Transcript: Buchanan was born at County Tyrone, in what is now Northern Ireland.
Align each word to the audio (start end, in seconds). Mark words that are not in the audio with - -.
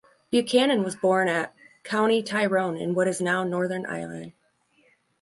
Buchanan 0.31 0.81
was 0.83 0.95
born 0.95 1.27
at 1.27 1.53
County 1.83 2.23
Tyrone, 2.23 2.75
in 2.75 2.95
what 2.95 3.07
is 3.07 3.21
now 3.21 3.43
Northern 3.43 3.85
Ireland. 3.85 4.31